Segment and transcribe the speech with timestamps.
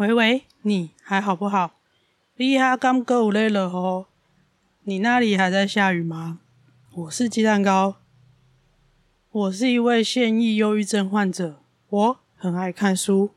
[0.00, 1.72] 喂喂，你还好不好？
[2.36, 4.06] 你哈刚够有累了哦。
[4.84, 6.38] 你那里还在下雨吗？
[6.94, 7.96] 我是鸡蛋糕，
[9.30, 11.60] 我是一位现役忧郁症患者，
[11.90, 13.32] 我很爱看书。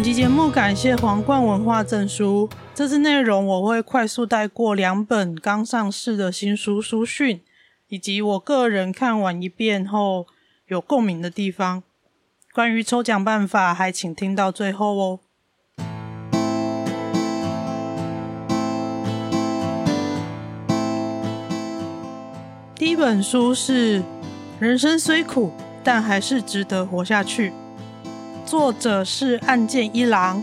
[0.00, 2.48] 本期节目感谢皇冠文化证书。
[2.74, 7.42] 这次内容我会快速带过两本刚上市的新书书讯，
[7.88, 10.26] 以及我个人看完一遍后
[10.68, 11.82] 有共鸣的地方。
[12.54, 15.20] 关于抽奖办法，还请听到最后哦。
[22.74, 24.00] 第一本书是
[24.58, 25.52] 《人生虽苦，
[25.84, 27.50] 但还是值得活下去》。
[28.50, 30.42] 作者是岸见一郎，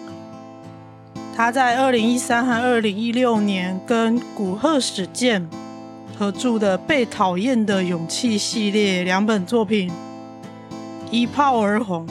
[1.36, 5.46] 他在二零一三和二零一六年跟古贺史健
[6.18, 9.92] 合著的《被讨厌的勇气》系列两本作品
[11.12, 12.08] 一炮而红。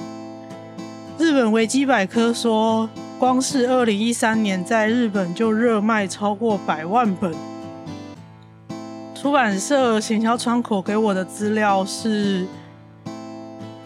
[1.19, 2.87] 日本维基百科说，
[3.19, 7.35] 光是二零一三年在日本就热卖超过百万本。
[9.15, 12.47] 出版社行销窗口给我的资料是。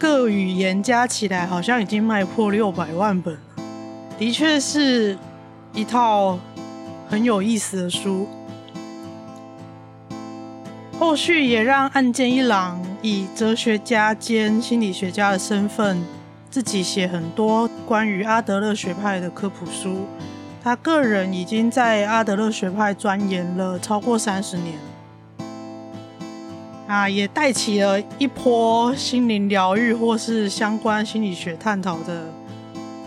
[0.01, 3.39] 各语言加起来好像已经卖破六百万本了，
[4.17, 5.15] 的确是
[5.75, 6.39] 一套
[7.07, 8.27] 很有意思的书。
[10.97, 16.03] 后续也让岸见一郎以哲学家兼心理学家的身份，
[16.49, 20.07] 自己写很多关于阿德勒学派的科普书。
[20.63, 24.73] 他个人已经在阿德勒学派钻研了超过三十年。
[26.91, 32.25] 啊，也带起了一波心灵疗愈或是相关心理学探讨的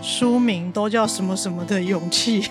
[0.01, 2.43] 书名，都叫什么什么的勇气，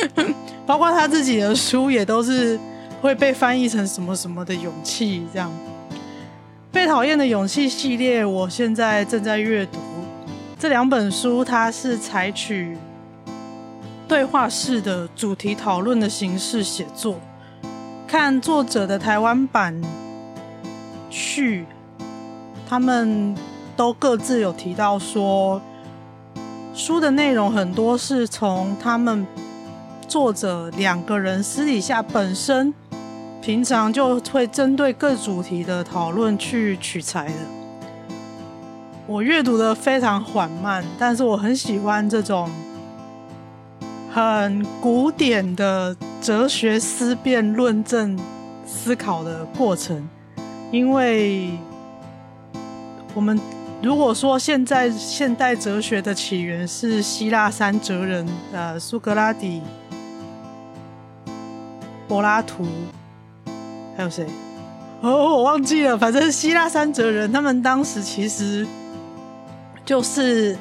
[0.64, 2.58] 包括他自己的书也都是
[3.02, 5.26] 会被翻译成什么什么的勇气。
[5.30, 5.52] 这样，
[6.72, 9.78] 被讨厌的勇气系列，我现在正在阅读
[10.58, 12.74] 这两本书，它是采取
[14.08, 17.20] 对话式的主题讨论的形式写作，
[18.08, 19.78] 看作者的台湾版。
[21.10, 21.66] 序，
[22.66, 23.34] 他们
[23.76, 25.60] 都各自有提到说，
[26.72, 29.26] 书的内容很多是从他们
[30.08, 32.72] 作者两个人私底下本身
[33.42, 37.34] 平常就会针对各主题的讨论去取材的。
[39.06, 42.48] 我阅读的非常缓慢，但是我很喜欢这种
[44.12, 48.16] 很古典的哲学思辨论证
[48.64, 50.08] 思考的过程。
[50.70, 51.50] 因为
[53.14, 53.38] 我们
[53.82, 59.60] 如果说现在现代哲学的起源是希腊三哲人，呃，苏格拉底、
[62.06, 62.66] 柏拉图，
[63.96, 64.26] 还有谁？
[65.00, 65.98] 哦，我忘记了。
[65.98, 68.66] 反正希腊三哲人，他们当时其实
[69.84, 70.56] 就是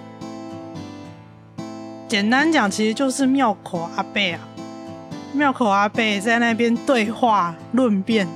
[2.08, 4.40] 简单讲，其实就是庙口阿贝啊，
[5.34, 8.28] 庙口阿贝在那边对话论辩。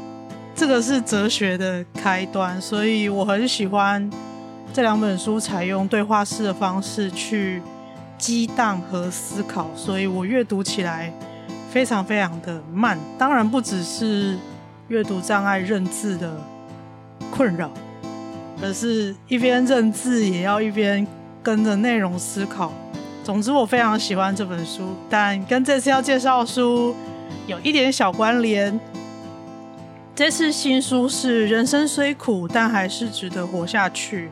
[0.56, 4.10] 这个是哲学的开端，所以我很喜欢
[4.72, 7.62] 这两本书采用对话式的方式去
[8.18, 11.12] 激荡和思考，所以我阅读起来
[11.72, 12.98] 非常非常的慢。
[13.18, 14.38] 当然不只是
[14.90, 16.32] 阅读障碍认字的
[17.32, 17.72] 困扰，
[18.62, 21.06] 而是一边认字也要一边
[21.42, 22.72] 跟着内容思考。
[23.24, 26.96] 总之，我非常喜欢这本书，但跟这次要介绍书
[27.48, 28.80] 有一点小关联。
[30.16, 34.30] 这次新书是《人生虽苦，但还是值得活下去》。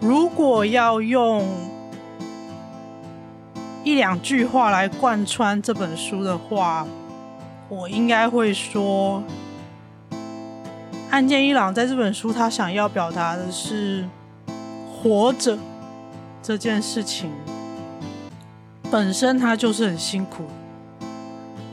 [0.00, 1.46] 如果要用
[3.84, 6.84] 一两句话来贯穿这本书的话，
[7.68, 9.22] 我应该会说，
[11.10, 14.04] 岸见一郎在这本书他想要表达的是，
[14.92, 15.56] 活着
[16.42, 17.30] 这件事情
[18.90, 20.44] 本身它就是很辛苦。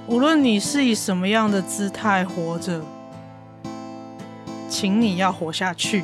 [0.06, 2.82] 无论你是以什么样的姿态活着，
[4.68, 6.04] 请你要活下去。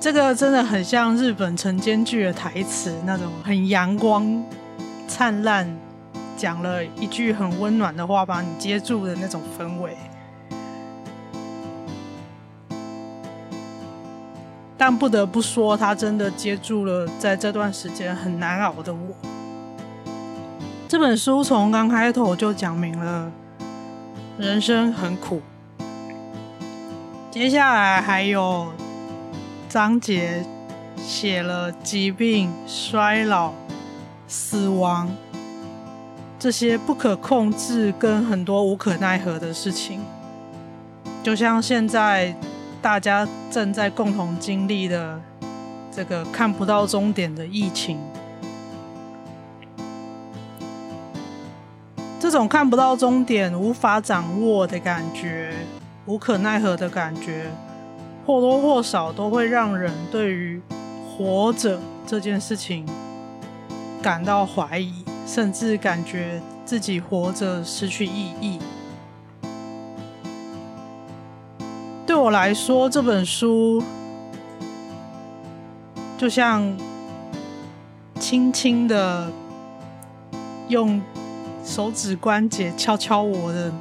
[0.00, 4.42] 这个真的很像日本晨间剧的台词，那种很阳光、
[5.06, 5.68] 灿烂，
[6.36, 9.96] 讲了一句很温暖的话，把你接住的那种氛围。
[14.76, 19.14] 但不得不说，他真的接住了在这段时间很难熬的我。
[20.86, 23.30] 这本书从刚开头就讲明了
[24.38, 25.40] 人生很苦，
[27.30, 28.70] 接下来还有
[29.68, 30.44] 章节
[30.96, 33.52] 写了疾病、衰老、
[34.28, 35.10] 死亡
[36.38, 40.00] 这些不可控制跟很多无可奈何的事情，
[41.22, 42.36] 就像现在
[42.82, 45.20] 大家正在共同经历的
[45.90, 47.98] 这个看不到终点的疫情。
[52.36, 55.54] 种看不到终点、无法掌握的感觉、
[56.04, 57.46] 无可奈何的感觉，
[58.26, 60.60] 或多或少都会让人对于
[61.08, 62.84] 活着这件事情
[64.02, 68.58] 感到怀疑，甚至感觉自己活着失去意义。
[72.04, 73.80] 对我来说，这本书
[76.18, 76.76] 就像
[78.18, 79.30] 轻轻的
[80.66, 81.00] 用。
[81.64, 83.72] 手指关节敲敲我的，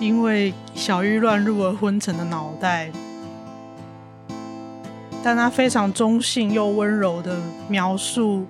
[0.00, 2.90] 因为小玉乱入而昏沉的脑袋，
[5.22, 7.36] 但他非常中性又温柔的
[7.68, 8.46] 描述，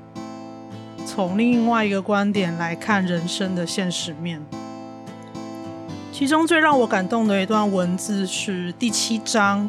[1.05, 4.41] 从另外一个观点来看人生的现实面。
[6.13, 9.69] 其中最让我感动的一段文字是第七章，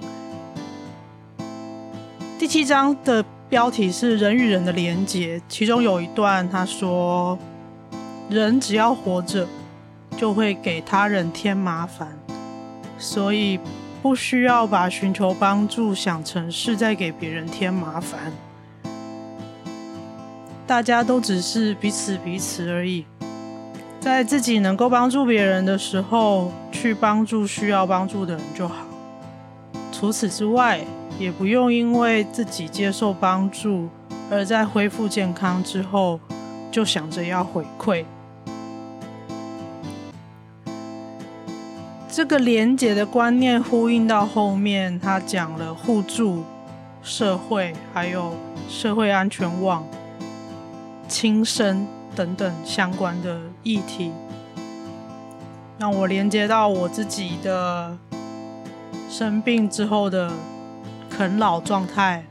[2.37, 7.35] 第七章的标题是“人与人的连结”，其中有一段他说。
[8.29, 9.47] 人只要活着，
[10.15, 12.09] 就会给他人添麻烦，
[12.99, 13.59] 所以
[14.03, 18.31] 不需要把寻求帮助想成是在给别人添麻烦。
[20.67, 23.03] 大家都只是彼此彼此而已，
[23.99, 28.85] 在自己能够帮助别人的时候，去帮助需要帮助的人就好。
[29.91, 30.81] 除此之外，
[31.17, 33.89] 也不用因为自己接受帮助，
[34.29, 36.19] 而在恢复健康之后，
[36.69, 38.05] 就想着要回馈。
[42.19, 46.43] 这个连结的观念呼应到后面，他讲了互助、
[47.01, 48.33] 社会，还有
[48.67, 49.87] 社会安全网、
[51.07, 51.87] 轻生
[52.17, 54.11] 等等相关的议题，
[55.77, 57.97] 让我连接到我自己的
[59.09, 60.29] 生病之后的
[61.09, 62.25] 啃老状态，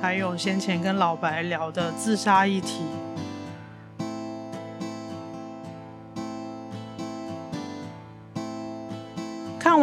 [0.00, 2.82] 还有先前跟老白聊的自杀议题。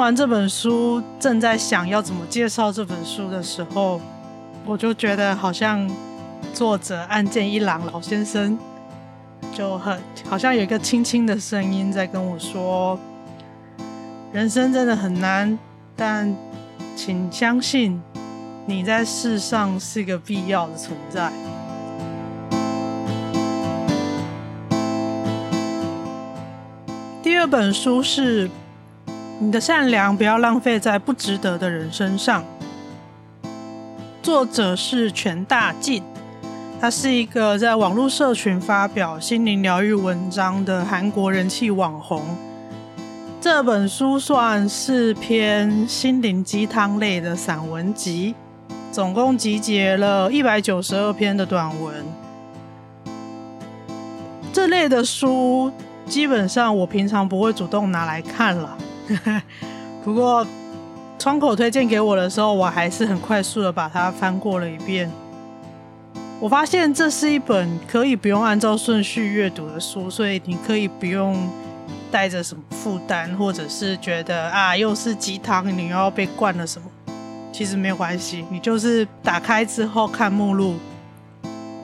[0.01, 4.01] 完这本书，正在想要怎么介绍这本书的时候，
[4.65, 5.87] 我就觉得好像
[6.55, 8.57] 作者岸见一郎老先生
[9.53, 12.97] 就很好像有一个轻轻的声音在跟我说
[14.33, 15.55] ：“人生真的很难，
[15.95, 16.35] 但
[16.95, 18.01] 请相信
[18.65, 21.29] 你在世上是个必要的存在。”
[27.21, 28.49] 第二本书是。
[29.43, 32.43] 你的善良不要浪费在不值得的人身上。
[34.21, 36.03] 作者是权大进，
[36.79, 42.23] 他是一个在网络社群发表心灵疗愈文章的韩国人气网红。
[43.41, 48.35] 这本书算是篇心灵鸡汤类的散文集，
[48.91, 52.05] 总共集结了一百九十二篇的短文。
[54.53, 55.71] 这类的书
[56.05, 58.77] 基本上我平常不会主动拿来看了。
[60.03, 60.45] 不过，
[61.19, 65.11] 窗口推荐给我的时候，我还是很快速的把它翻过了一遍。
[66.39, 71.37] 我发现这是一本可以不用按照顺序阅读的书，所以你可以不用
[72.09, 76.87] 带着什么负担，或者是觉得啊又是鸡汤，你又要被灌了什么。
[77.51, 80.77] 其实没有关系，你就是打开之后看目录，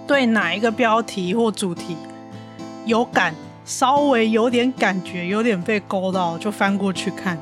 [0.07, 1.95] 对哪一个标题或主题
[2.85, 3.35] 有感。
[3.67, 7.37] 稍微有点感觉，有点被勾到，就翻过去看。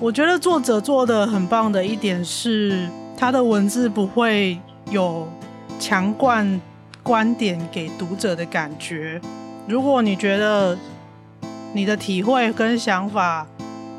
[0.00, 4.58] 我觉得作者做的很棒的一点是，他的文字不会
[4.90, 5.28] 有
[5.78, 6.58] 强灌
[7.02, 9.20] 观点给读者的感觉。
[9.66, 10.78] 如果你觉得
[11.74, 13.46] 你的体会跟想法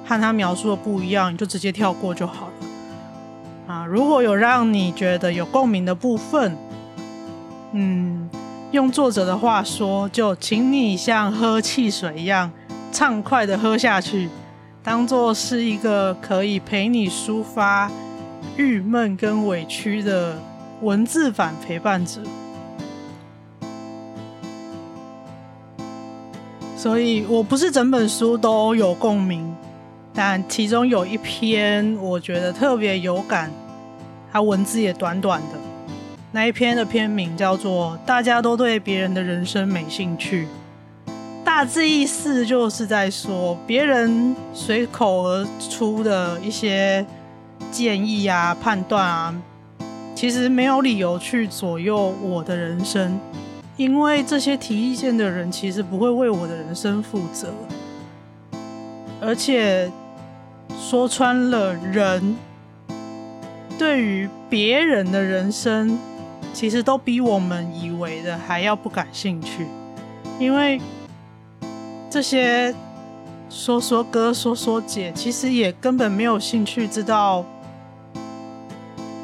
[0.04, 2.54] 和他描述的不一样，你就直接跳过就好了。
[3.72, 6.58] 啊，如果有让你觉得有共鸣的部分，
[7.74, 8.19] 嗯。
[8.72, 12.52] 用作者的话说，就请你像喝汽水一样
[12.92, 14.30] 畅快的喝下去，
[14.84, 17.90] 当做是一个可以陪你抒发
[18.56, 20.38] 郁闷跟委屈的
[20.82, 22.22] 文字版陪伴者。
[26.78, 29.52] 所以我不是整本书都有共鸣，
[30.14, 33.52] 但其中有一篇我觉得特别有感，
[34.32, 35.69] 它文字也短短的。
[36.32, 40.46] 那一篇的篇名叫做《大家都对别人的人生没兴趣》，
[41.44, 47.04] 大致意思就是在说，别人随口而出的一些
[47.72, 49.34] 建议啊、判断啊，
[50.14, 53.20] 其实没有理由去左右我的人生，
[53.76, 57.52] 因为这些提意见的人其实不会为我的人生负责，
[59.20, 59.92] 而且
[60.80, 62.36] 说穿了，人
[63.80, 65.98] 对于别人的人生，
[66.54, 69.68] 其实都比我们以为的还要不感兴趣，
[70.40, 70.80] 因为
[72.10, 72.74] 这些。
[73.52, 77.44] 说说哥，说说姐，其实也根本没有兴趣知道，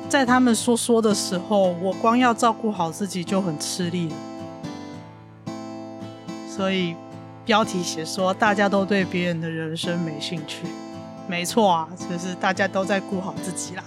[0.09, 4.15] 在他们说说的时候，我光要照顾好自己就很吃力了。
[6.49, 6.95] 所以
[7.45, 10.65] 标题写说大家都对别人的人生没兴趣，
[11.27, 13.83] 没错啊，就是大家都在顾好自己啦。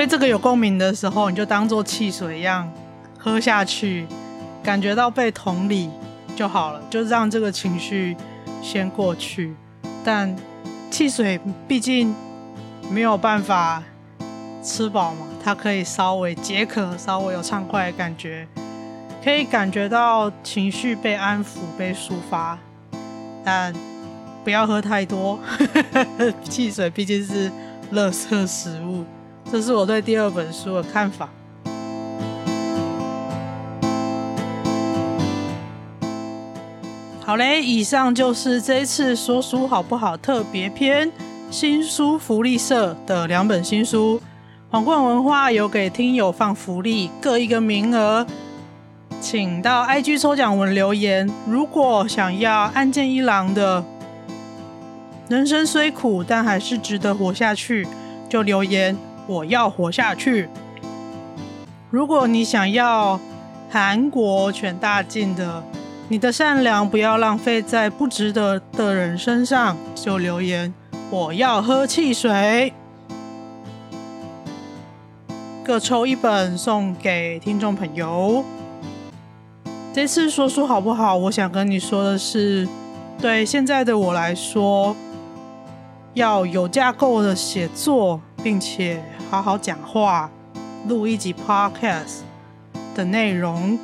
[0.00, 2.66] 对这个有共鸣的时候，你就当做汽水一样
[3.18, 4.06] 喝下去，
[4.62, 5.90] 感觉到被同理。
[6.34, 8.16] 就好了，就让这个情绪
[8.62, 9.54] 先过去。
[10.02, 10.34] 但
[10.90, 11.38] 汽水
[11.68, 12.14] 毕竟
[12.88, 13.82] 没有办法
[14.62, 18.48] 吃饱嘛，它可以稍微解渴，稍微有畅快的感觉，
[19.22, 22.58] 可以感觉到情绪被安抚、被抒发。
[23.44, 23.70] 但
[24.42, 25.38] 不要喝太多，
[26.42, 27.52] 汽水毕竟是
[27.92, 29.04] 垃圾食物。
[29.50, 31.28] 这是我对第二本书的看法。
[37.24, 41.10] 好嘞，以上就是这一次说书好不好特别篇
[41.50, 44.20] 新书福利社的两本新书。
[44.70, 48.24] 皇冠文化有给听友放福利，各一个名额，
[49.20, 51.28] 请到 IG 抽奖文留言。
[51.48, 53.84] 如果想要岸见一郎的
[55.28, 57.86] 人生虽苦，但还是值得活下去，
[58.28, 58.96] 就留言
[59.30, 60.48] 我要活下去。
[61.90, 63.18] 如果你想要
[63.70, 65.62] 韩国全大镜的。
[66.12, 70.74] 你的善良不要浪费在不值得的人身上，就留言
[71.08, 72.72] 我要喝汽水，
[75.62, 78.44] 各抽一本送给听众朋友。
[79.92, 81.14] 这次说书好不好？
[81.16, 82.66] 我想跟你说的是，
[83.20, 84.96] 对现在的我来说，
[86.14, 90.28] 要有架构的写作，并且好好讲话，
[90.88, 92.22] 录一集 podcast
[92.96, 93.78] 的内容。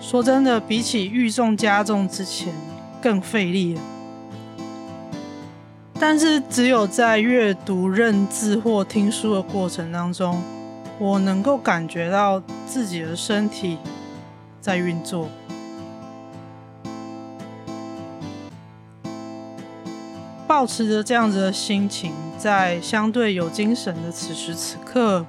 [0.00, 2.52] 说真的，比起预重加重之前
[3.00, 3.80] 更费力了。
[6.00, 10.42] 但是只有在阅读、认字或听书的过程当中，
[10.98, 13.78] 我能够感觉到自己的身体
[14.60, 15.28] 在运作。
[20.48, 25.26] 抱持着这样子的心情，在相对有精神的此时此刻，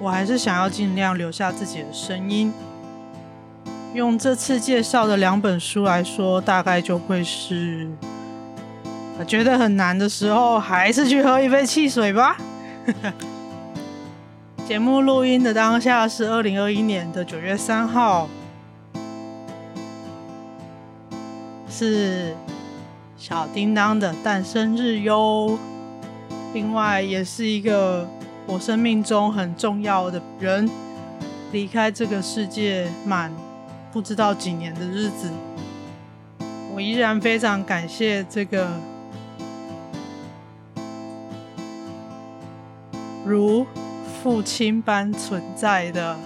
[0.00, 2.52] 我还是想要尽量留下自己的声音。
[3.94, 7.88] 用这次介绍的两本书来说，大概就会是，
[9.26, 12.36] 觉得很难的时候，还是去喝一杯汽水吧。
[14.66, 18.28] 节目录音的当下是二零二一年的九月三号，
[21.68, 22.36] 是
[23.16, 25.58] 小叮当的诞生日哟。
[26.52, 28.08] 另外，也是一个
[28.46, 30.68] 我生命中很重要的人
[31.52, 33.32] 离开这个世界满
[33.92, 35.30] 不知道几年的日子，
[36.74, 38.68] 我依然非常感谢这个
[43.24, 43.64] 如
[44.22, 46.16] 父亲般存在的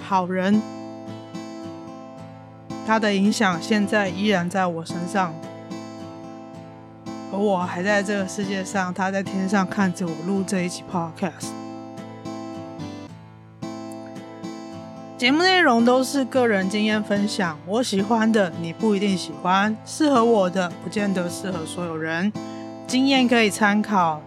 [0.00, 0.60] 好人，
[2.86, 5.32] 他的影响现在依然在我身上，
[7.34, 11.48] 而我还在这个世界上，他在天上看着我录这一期 Podcast。
[15.18, 22.32] 节目内容都是个人经验分享，我喜欢的你不一定喜欢，适合我的不见得适合所有人。
[22.86, 24.22] 经验可以参考，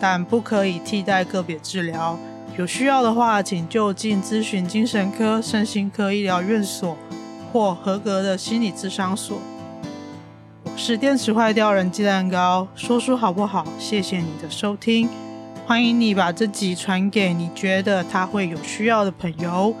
[0.00, 2.18] 但不可以替代个别治疗。
[2.56, 6.96] 有需要的话，请就近咨询精神科、身心科医疗院所
[7.52, 9.38] 或合格的心理咨商所。
[10.78, 13.66] 是电池坏掉人鸡蛋糕，说书好不好？
[13.78, 15.08] 谢谢你的收听，
[15.66, 19.74] 欢迎你把这集传给你觉得他会有需要的朋友。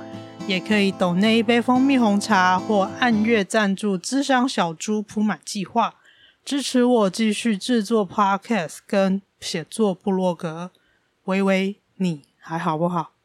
[0.48, 5.94] 也可以抖那一杯蜂蜜红茶，或按月赞助咨商小猪铺满计划，
[6.44, 10.70] 支持我继续制作 Podcast 跟写作部落格。
[11.24, 13.15] 喂喂，你还好不好？